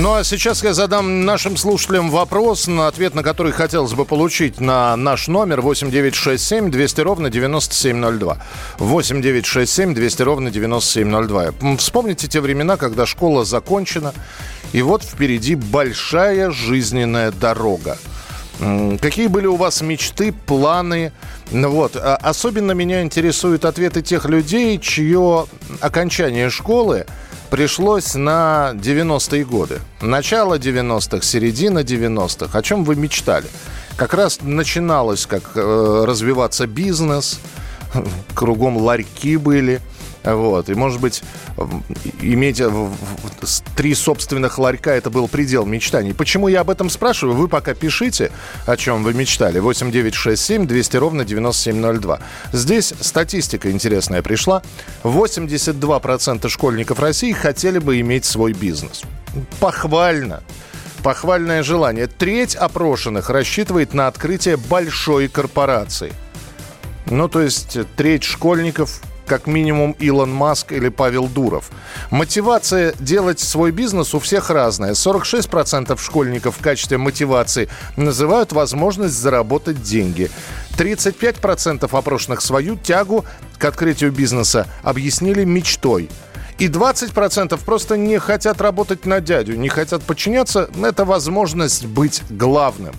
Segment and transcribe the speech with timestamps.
[0.00, 4.58] Ну а сейчас я задам нашим слушателям вопрос, на ответ на который хотелось бы получить
[4.58, 8.38] на наш номер 8967 200 ровно 9702.
[8.78, 11.44] 8967 200 ровно 9702.
[11.60, 14.14] М, Вспомните те времена, когда школа закончена,
[14.72, 17.98] и вот впереди большая жизненная дорога.
[19.02, 21.12] Какие были у вас мечты, планы?
[21.50, 21.96] Ну Вот.
[21.96, 25.44] а Особенно меня интересуют ответы тех людей, чье
[25.80, 27.04] окончание школы
[27.50, 29.80] пришлось на 90-е годы.
[30.00, 32.56] Начало 90-х, середина 90-х.
[32.56, 33.46] О чем вы мечтали?
[33.96, 37.40] Как раз начиналось, как э, развиваться бизнес,
[38.34, 39.80] кругом ларьки были.
[40.24, 40.68] Вот.
[40.68, 41.22] И, может быть,
[42.20, 42.88] иметь э,
[43.76, 46.12] три собственных ларька– это был предел мечтаний.
[46.12, 47.36] Почему я об этом спрашиваю?
[47.36, 48.30] Вы пока пишите,
[48.66, 49.58] о чем вы мечтали.
[49.58, 52.20] 8967 200 ровно 9702.
[52.52, 54.62] Здесь статистика интересная пришла.
[55.04, 59.02] 82% школьников России хотели бы иметь свой бизнес.
[59.58, 60.42] Похвально.
[61.02, 62.06] Похвальное желание.
[62.06, 66.12] Треть опрошенных рассчитывает на открытие большой корпорации.
[67.06, 69.00] Ну, то есть треть школьников
[69.30, 71.70] как минимум Илон Маск или Павел Дуров.
[72.10, 74.94] Мотивация делать свой бизнес у всех разная.
[74.94, 80.32] 46% школьников в качестве мотивации называют возможность заработать деньги.
[80.76, 83.24] 35% опрошенных свою тягу
[83.56, 86.10] к открытию бизнеса объяснили мечтой.
[86.58, 90.68] И 20% просто не хотят работать на дядю, не хотят подчиняться.
[90.82, 92.96] Это возможность быть главным.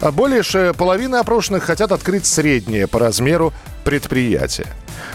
[0.00, 3.52] А более ше- половины опрошенных хотят открыть среднее по размеру
[3.84, 4.66] предприятие.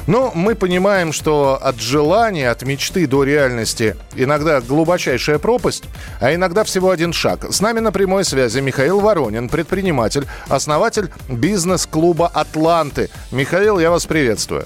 [0.07, 5.83] Но мы понимаем, что от желания, от мечты до реальности иногда глубочайшая пропасть,
[6.19, 7.45] а иногда всего один шаг.
[7.51, 13.09] С нами на прямой связи Михаил Воронин, предприниматель, основатель бизнес-клуба «Атланты».
[13.31, 14.65] Михаил, я вас приветствую.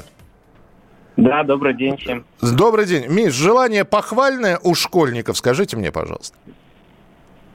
[1.15, 2.25] Да, добрый день всем.
[2.41, 3.05] Добрый день.
[3.07, 6.35] Миш, желание похвальное у школьников, скажите мне, пожалуйста.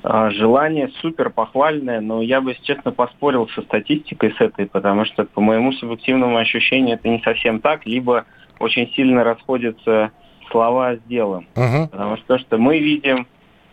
[0.03, 5.04] А, Желание супер похвальное, но я бы, если честно, поспорил со статистикой с этой, потому
[5.04, 8.25] что, по моему субъективному ощущению, это не совсем так, либо
[8.60, 10.12] очень сильно расходятся
[10.50, 11.47] слова с делом.
[11.56, 11.88] Мгм.
[11.88, 13.26] Потому что то, что мы видим,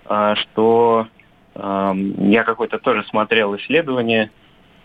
[0.06, 1.08] а, что
[1.58, 4.30] я какой-то тоже смотрел исследование,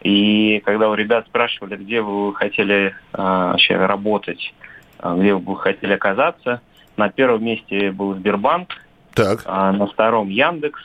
[0.03, 4.55] и когда у ребят спрашивали, где вы хотели а, вообще работать,
[5.03, 6.61] где вы бы хотели оказаться,
[6.97, 9.45] на первом месте был Сбербанк, Так.
[9.47, 10.81] на втором Яндекс,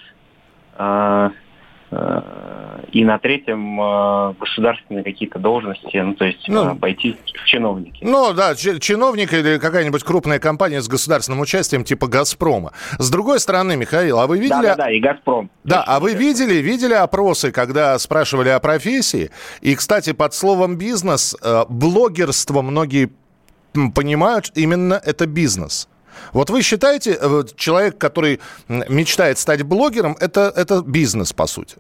[2.96, 8.00] и на третьем а, государственные какие-то должности, ну то есть Ну, пойти в чиновники.
[8.02, 12.72] Ну да, чи- чиновник или какая-нибудь крупная компания с государственным участием типа «Газпрома».
[12.97, 14.50] С другой стороны, Михаил, а вы видели...
[14.50, 15.50] Да, да, да, и Газпром.
[15.63, 19.30] Да, а вы видели, видели опросы, когда спрашивали о профессии?
[19.62, 23.09] И, кстати, под словом «бизнес» э, блогерство многие
[23.94, 25.88] понимают именно это бизнес.
[26.33, 31.77] Вот вы считаете, э, человек, который мечтает стать блогером, это, это бизнес, по сути?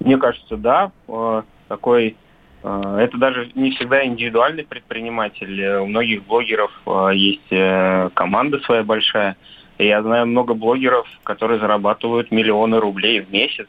[0.00, 0.90] Мне кажется, да.
[1.08, 2.16] Э, Такой,
[2.62, 5.78] э, это даже не всегда индивидуальный предприниматель.
[5.78, 6.72] У многих блогеров
[7.12, 7.48] есть
[8.14, 9.36] команда своя большая.
[9.78, 13.68] Я знаю много блогеров, которые зарабатывают миллионы рублей в месяц.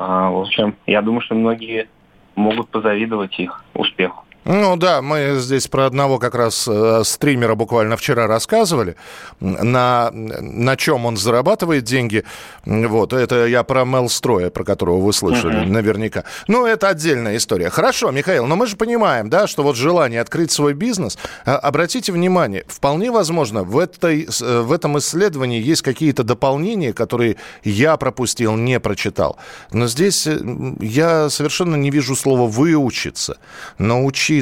[0.00, 1.88] А, В общем, я думаю, что многие
[2.34, 4.24] могут позавидовать их успеху.
[4.50, 8.96] Ну да, мы здесь про одного как раз э, стримера буквально вчера рассказывали,
[9.40, 12.24] на, на чем он зарабатывает деньги.
[12.64, 15.72] Вот, это я про Мелстроя, про которого вы слышали Мгм.
[15.72, 16.24] наверняка.
[16.46, 17.68] Ну, это отдельная история.
[17.68, 22.10] Хорошо, Михаил, но мы же понимаем, да, что вот желание открыть свой бизнес, а, обратите
[22.10, 28.56] внимание, вполне возможно, в, этой, э, в этом исследовании есть какие-то дополнения, которые я пропустил,
[28.56, 29.36] не прочитал.
[29.72, 30.38] Но здесь э,
[30.80, 33.36] я совершенно не вижу слова «выучиться»,
[33.76, 34.37] «научиться».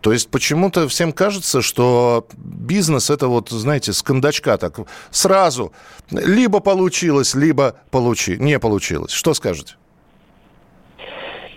[0.00, 4.78] То есть почему-то всем кажется, что бизнес– это вот, знаете, с кондачка так
[5.10, 5.72] сразу.
[6.10, 8.36] Либо получилось, либо получи...
[8.38, 9.12] не получилось.
[9.12, 9.74] Что скажете?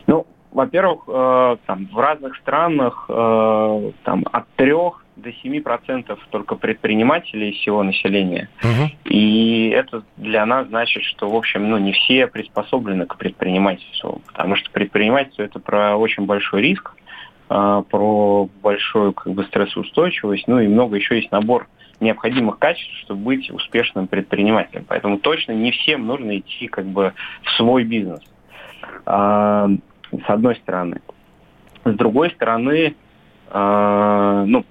[0.07, 6.55] Ну, во-первых, э, там в разных странах э, там от трех до 7 процентов только
[6.55, 8.49] предпринимателей из всего населения.
[8.63, 8.91] Мгм.
[9.05, 14.55] И это для нас значит, что, в общем, ну, не все приспособлены к предпринимательству, потому
[14.55, 17.01] что предпринимательство это про очень большой риск, а,
[17.51, 21.67] про большую как бы, стрессоустойчивость, ну и много еще есть набор
[21.99, 24.85] необходимых качеств, чтобы быть успешным предпринимателем.
[24.87, 27.13] Поэтому точно не всем нужно идти как бы
[27.43, 28.21] в свой бизнес.
[29.05, 29.67] А,
[30.11, 31.01] с одной стороны.
[31.83, 32.95] С другой стороны,
[33.49, 34.65] э, ну,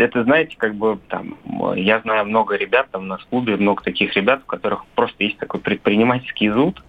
[0.00, 1.36] это, знаете, как бы там,
[1.76, 5.24] я знаю много ребят, там у нас в клубе много таких ребят, у которых просто
[5.24, 6.82] есть такой предпринимательский зуд.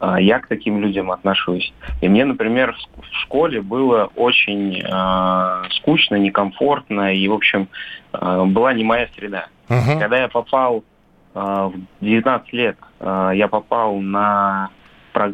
[0.00, 1.72] А, я к таким людям отношусь.
[2.00, 7.68] И мне, например, в школе было очень э, скучно, некомфортно, и, в общем,
[8.12, 9.46] э, была не моя среда.
[9.68, 9.98] Uh-huh.
[9.98, 10.84] Когда я попал
[11.34, 14.70] э, в 19 лет, э, я попал на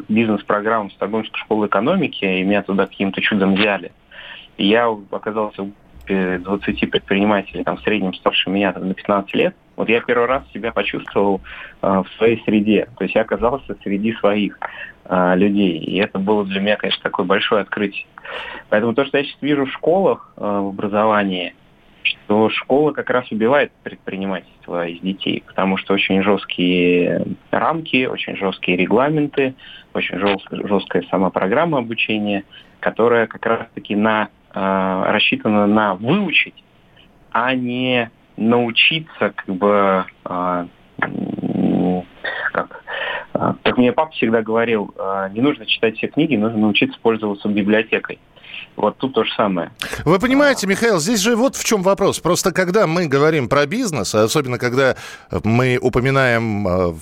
[0.07, 3.91] бизнес-программу Стокгольмской школы экономики, и меня туда каким-то чудом взяли.
[4.57, 5.69] И я оказался
[6.09, 9.55] группе 20 предпринимателей, там, в среднем старше меня там, на 15 лет.
[9.75, 11.41] Вот я первый раз себя почувствовал
[11.81, 12.87] э, в своей среде.
[12.97, 14.59] То есть я оказался среди своих
[15.05, 15.77] э, людей.
[15.77, 18.05] И это было для меня, конечно, такое большое открытие.
[18.69, 21.53] Поэтому то, что я сейчас вижу в школах, э, в образовании,
[22.03, 28.77] что школа как раз убивает предпринимательство из детей, потому что очень жесткие рамки, очень жесткие
[28.77, 29.53] регламенты,
[29.93, 32.43] очень жесткая сама программа обучения,
[32.79, 36.63] которая как раз-таки на, рассчитана на выучить,
[37.31, 40.65] а не научиться как бы э,
[42.51, 42.83] как,
[43.33, 47.47] э, как мне папа всегда говорил, э, не нужно читать все книги, нужно научиться пользоваться
[47.47, 48.19] библиотекой.
[48.75, 49.71] Вот тут то же самое.
[50.05, 52.19] Вы понимаете, Михаил, здесь же вот в чем вопрос.
[52.19, 54.95] Просто когда мы говорим про бизнес, особенно когда
[55.43, 56.93] мы упоминаем э,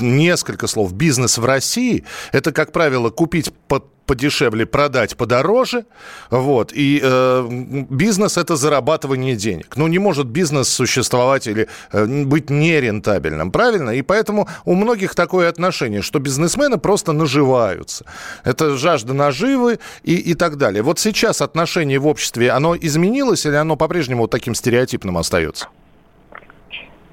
[0.00, 5.84] несколько слов «бизнес в России», это, как правило, купить под подешевле, продать подороже.
[6.30, 6.72] Вот.
[6.74, 7.46] И э,
[7.90, 9.76] бизнес– это зарабатывание денег.
[9.76, 13.90] Ну, не может бизнес существовать или э, быть нерентабельным, правильно?
[13.90, 18.04] И поэтому у многих такое отношение, что бизнесмены просто наживаются.
[18.44, 20.82] Это жажда наживы и, и так далее.
[20.82, 25.68] Вот сейчас отношение в обществе, оно изменилось или оно по-прежнему таким стереотипным остается?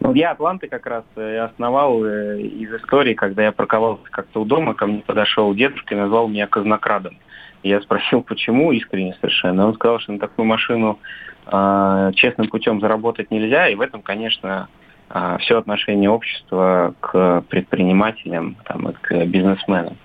[0.02, 4.46] Ну, я Атланты как раз э, основал э, из истории, когда я парковался как-то у
[4.46, 7.18] дома, ко мне подошел дедушка и назвал меня казнокрадом.
[7.62, 9.68] Я спросил, почему, искренне совершенно.
[9.68, 10.98] Он сказал, что на такую машину
[11.46, 14.70] э, честным путем заработать нельзя, и в этом, конечно,
[15.12, 19.98] э, все отношение общества к предпринимателям там, и к бизнесменам.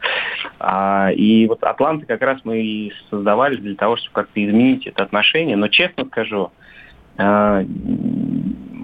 [0.61, 5.05] А, и вот Атланты как раз мы и создавали для того, чтобы как-то изменить это
[5.05, 5.57] отношение.
[5.57, 6.53] Но честно скажу,
[7.17, 7.65] э,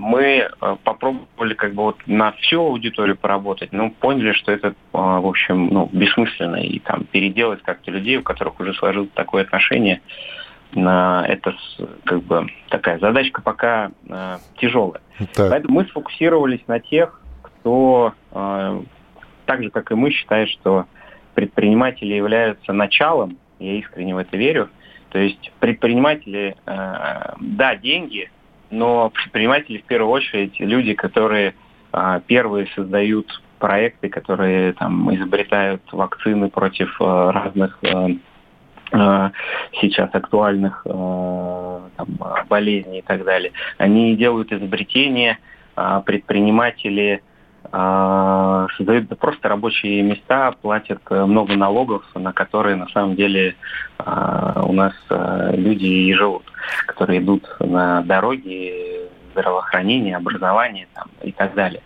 [0.02, 4.72] мы э, попробовали как бы вот на всю аудиторию поработать, но поняли, что это, э,
[4.92, 6.56] в общем, ну, бессмысленно.
[6.56, 10.02] И там переделать как-то людей, у которых уже сложилось такое отношение,
[10.74, 11.54] это
[12.04, 15.02] как бы такая задачка пока э, тяжелая.
[15.34, 15.50] Так.
[15.50, 18.82] Поэтому мы сфокусировались на тех, кто э,
[19.46, 20.86] так же, как и мы, считает, что
[21.34, 24.68] предприниматели являются началом, я искренне в это верю.
[25.10, 28.30] То есть предприниматели, да, деньги–
[28.72, 31.54] но предприниматели в первую очередь люди, которые
[31.92, 37.78] а, первые создают проекты, которые там изобретают вакцины против а, разных
[38.92, 39.30] а,
[39.80, 42.08] сейчас актуальных там,
[42.48, 43.52] болезней и так далее.
[43.78, 45.38] Они делают изобретения,
[46.04, 47.22] предприниматели
[47.72, 53.56] создают просто рабочие места, платят много налогов, на которые на самом деле
[53.98, 56.44] у нас люди и живут
[56.86, 61.82] которые идут на дороги, здравоохранение, образование там, и так далее.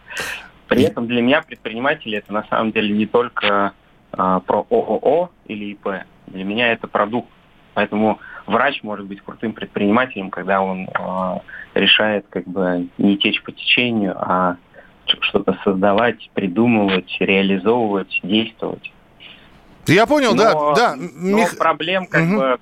[0.69, 3.73] При этом для меня предприниматели это на самом деле не только
[4.13, 6.05] э, про ООО или ИП.
[6.27, 7.29] Для меня это продукт.
[7.75, 11.39] Поэтому врач может быть крутым предпринимателем, когда он э,
[11.75, 14.57] решает как бы не течь по течению, а
[15.21, 18.93] что-то создавать, придумывать, реализовывать, действовать.
[19.87, 20.97] Я понял, но, да, да.
[20.97, 21.57] Но Мих...
[21.59, 22.37] проблем как угу.
[22.37, 22.59] бы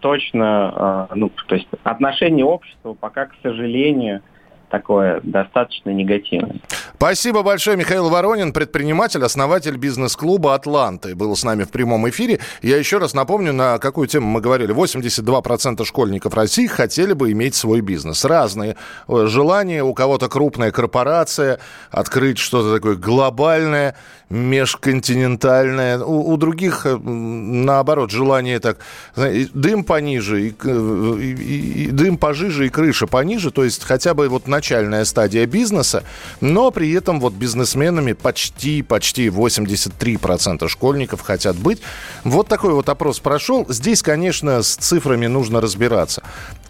[0.00, 4.22] точно, а, ну, то есть отношение общества пока, к сожалению,
[4.70, 6.56] такое достаточно негативное.
[6.94, 11.14] Спасибо большое, Михаил Воронин, предприниматель, основатель бизнес-клуба «Атланты».
[11.14, 12.40] Был с нами в прямом эфире.
[12.62, 14.74] Я еще раз напомню, на какую тему мы говорили.
[14.74, 18.24] 82% школьников России хотели бы иметь свой бизнес.
[18.24, 18.76] Разные
[19.08, 19.82] э, желания.
[19.82, 21.58] У кого-то крупная корпорация,
[21.90, 23.94] открыть что-то такое глобальное,
[24.30, 25.98] межконтинентальное.
[25.98, 28.78] У, у других, э, наоборот, желание так,
[29.14, 33.50] дым пониже, и, и, и, и дым пожиже, и крыша пониже.
[33.50, 36.02] То есть хотя бы вот начальная стадия бизнеса,
[36.40, 41.82] но при этом вот бизнесменами почти, почти 83% школьников хотят быть.
[42.24, 43.66] Вот такой вот опрос прошел.
[43.68, 46.22] Здесь, конечно, с цифрами нужно разбираться.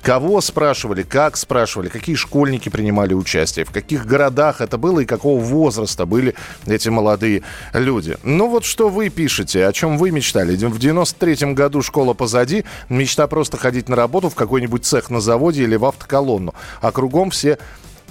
[0.03, 5.41] Кого спрашивали, как спрашивали, какие школьники принимали участие, в каких городах это было и какого
[5.41, 8.17] возраста были эти молодые люди.
[8.23, 10.55] Ну вот что вы пишете, о чем вы мечтали.
[10.57, 15.65] В 93-м году школа позади, мечта просто ходить на работу в какой-нибудь цех на заводе
[15.65, 16.55] или в автоколонну.
[16.81, 17.59] А кругом все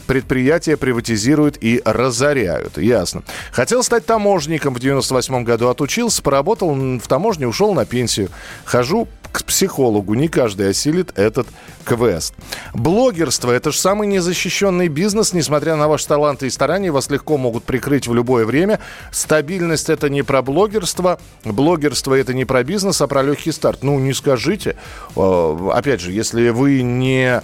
[0.06, 2.78] предприятия приватизируют и разоряют.
[2.78, 3.24] Ясно.
[3.52, 8.30] Хотел стать таможником в 98 году, отучился, поработал в таможне, ушел на пенсию.
[8.64, 10.14] Хожу к психологу.
[10.14, 11.48] Не каждый осилит этот
[11.84, 12.34] квест.
[12.74, 15.34] Блогерство– это же самый незащищенный бизнес.
[15.34, 18.80] Несмотря на ваши таланты и старания, вас легко могут прикрыть в любое время.
[19.12, 21.20] Стабильность– это не про блогерство.
[21.44, 23.84] Блогерство– это не про бизнес, а про легкий старт.
[23.84, 24.78] Ну, не скажите.
[25.18, 27.42] Э, опять же, если вы не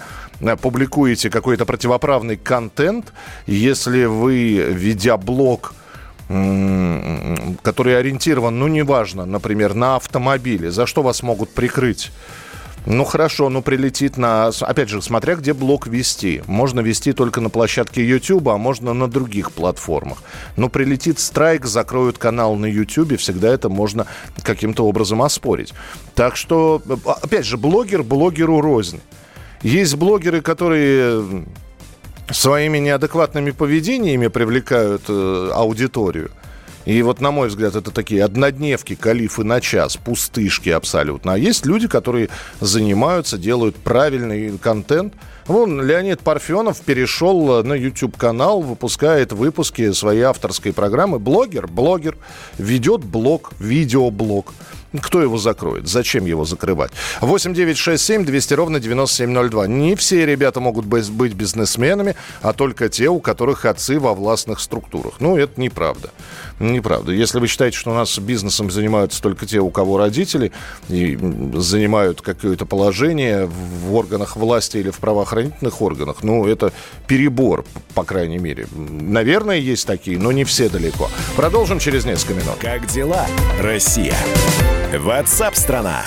[0.62, 3.13] публикуете какой-то противоправный контент,
[3.48, 5.74] если вы, ведя блог,
[6.27, 12.12] который ориентирован, ну, неважно, например, на автомобили, за что вас могут прикрыть?
[12.88, 14.48] Ну хорошо, ну прилетит на...
[14.48, 16.41] Опять же, смотря где блок вести.
[16.48, 20.24] Можно вести только на площадке YouTube, а можно на других платформах.
[20.57, 24.07] Но прилетит страйк, закроют канал на YouTube, всегда это можно
[24.41, 25.74] каким-то образом оспорить.
[26.15, 26.81] Так что,
[27.21, 29.00] опять же, блогер блогеру рознь.
[29.63, 31.46] Есть блогеры, которые
[32.32, 36.32] своими неадекватными поведениями привлекают э, аудиторию.
[36.86, 41.34] И вот, на мой взгляд, это такие однодневки, калифы на час, пустышки абсолютно.
[41.34, 45.13] А есть люди, которые занимаются, делают правильный контент.
[45.46, 51.20] Вон Леонид Парфенов перешел на YouTube-канал, выпускает выпуски своей авторской программы.
[51.20, 52.18] Блогер, блогер,
[52.58, 54.53] ведет блог, видеоблог.
[55.00, 55.88] Кто его закроет?
[55.88, 56.91] Зачем его закрывать?
[57.21, 59.67] 8 9 6 7 200 ровно 9702.
[59.67, 65.15] Не все ребята могут быть бизнесменами, а только те, у которых отцы во властных структурах.
[65.19, 66.12] Ну, это неправда.
[66.60, 67.13] Неправда.
[67.13, 70.51] Если вы считаете, что у нас бизнесом занимаются только те, у кого родители
[70.89, 71.17] и
[71.55, 76.74] занимают какое-то положение в органах власти или в правоохранительных органах, ну, это
[77.07, 78.67] перебор, по крайней мере.
[78.75, 81.10] Наверное, есть такие, но не все далеко.
[81.36, 82.55] Продолжим через несколько минут.
[82.60, 83.25] Как дела,
[83.60, 84.15] Россия?
[85.00, 86.03] WhatsApp страна.